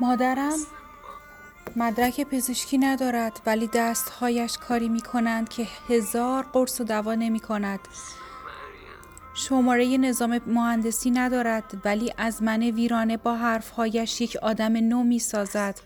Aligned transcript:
مادرم 0.00 0.58
مدرک 1.76 2.20
پزشکی 2.20 2.78
ندارد 2.78 3.40
ولی 3.46 3.70
دستهایش 3.74 4.58
کاری 4.58 4.88
می 4.88 5.00
کنند 5.00 5.48
که 5.48 5.66
هزار 5.88 6.42
قرص 6.42 6.80
و 6.80 6.84
دوا 6.84 7.14
نمی 7.14 7.40
کند 7.40 7.80
شماره 9.34 9.96
نظام 9.96 10.40
مهندسی 10.46 11.10
ندارد 11.10 11.64
ولی 11.84 12.14
از 12.18 12.42
من 12.42 12.62
ویرانه 12.62 13.16
با 13.16 13.36
حرفهایش 13.36 14.20
یک 14.20 14.36
آدم 14.42 14.76
نو 14.76 15.02
می 15.02 15.18
سازد 15.18 15.80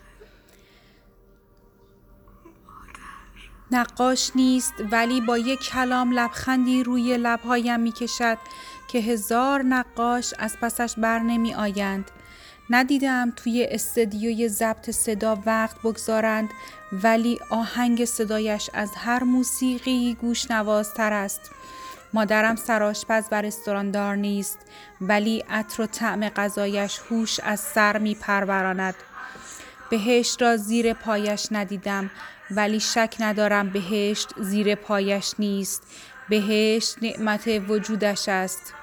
نقاش 3.71 4.31
نیست 4.35 4.73
ولی 4.91 5.21
با 5.21 5.37
یک 5.37 5.59
کلام 5.59 6.11
لبخندی 6.11 6.83
روی 6.83 7.17
لبهایم 7.17 7.79
می 7.79 7.91
کشد 7.91 8.37
که 8.91 8.99
هزار 8.99 9.63
نقاش 9.63 10.33
از 10.39 10.57
پسش 10.61 10.93
بر 10.97 11.19
نمی 11.19 11.53
آیند 11.53 12.11
ندیدم 12.69 13.33
توی 13.35 13.67
استدیوی 13.71 14.49
ضبط 14.49 14.89
صدا 14.89 15.43
وقت 15.45 15.79
بگذارند 15.79 16.49
ولی 16.91 17.39
آهنگ 17.49 18.05
صدایش 18.05 18.69
از 18.73 18.91
هر 18.95 19.23
موسیقی 19.23 20.17
گوشنوازتر 20.21 21.13
است. 21.13 21.51
مادرم 22.13 22.55
سرآشپز 22.55 23.23
و 23.31 23.41
رستوراندار 23.41 24.15
نیست 24.15 24.57
ولی 25.01 25.43
عطر 25.49 25.81
و 25.81 25.85
طعم 25.85 26.29
غذایش 26.29 26.99
هوش 27.09 27.39
از 27.39 27.59
سر 27.59 27.97
می 27.97 28.15
پروراند 28.15 28.95
بهشت 29.89 30.41
را 30.41 30.57
زیر 30.57 30.93
پایش 30.93 31.47
ندیدم 31.51 32.11
ولی 32.51 32.79
شک 32.79 33.15
ندارم 33.19 33.69
بهشت 33.69 34.29
زیر 34.39 34.75
پایش 34.75 35.33
نیست. 35.39 35.83
بهشت 36.29 36.95
نعمت 37.01 37.47
وجودش 37.69 38.29
است. 38.29 38.73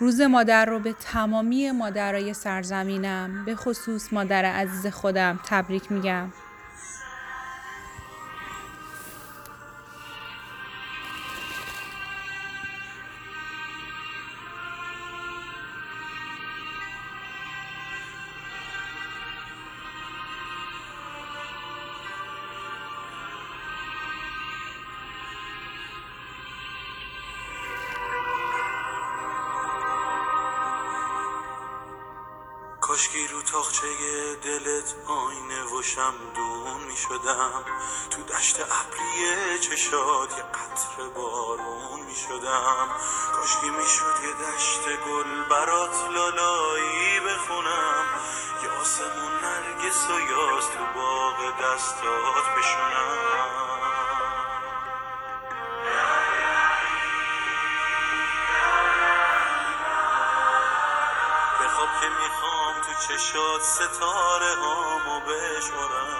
روز 0.00 0.20
مادر 0.20 0.64
رو 0.64 0.78
به 0.78 0.92
تمامی 0.92 1.70
مادرای 1.70 2.34
سرزمینم 2.34 3.44
به 3.44 3.54
خصوص 3.54 4.12
مادر 4.12 4.44
عزیز 4.44 4.86
خودم 4.86 5.40
تبریک 5.44 5.92
میگم. 5.92 6.28
کاشکی 32.98 33.28
رو 33.28 33.42
تاخچه 33.42 33.86
دلت 34.44 34.94
آینه 35.06 35.64
و 35.64 35.82
شمدون 35.82 36.80
می 36.88 36.96
شدم. 36.96 37.64
تو 38.10 38.22
دشت 38.22 38.60
ابری 38.60 39.58
چشات 39.58 40.38
یه 40.38 40.42
قطر 40.42 41.08
بارون 41.14 42.00
می 42.00 42.16
شدم. 42.16 42.88
کاشکی 43.32 43.70
می 43.70 43.86
شد 43.86 44.14
یه 44.24 44.32
دشت 44.32 44.84
گل 45.06 45.48
برات 45.50 46.10
لالایی 46.10 47.20
بخونم. 47.20 48.04
یه 48.62 48.70
آسمون 48.80 49.32
نرگس 49.42 50.10
و 50.10 50.20
یاس 50.20 50.66
تو 50.66 50.84
باغ 50.94 51.54
دستات 51.60 52.44
بشونم. 52.58 53.58
که 62.00 62.08
می‌خوام 62.08 62.67
تو 62.78 62.92
چشات 63.08 63.62
ستاره 63.62 64.54
هامو 64.62 65.20
بشمارم. 65.20 66.17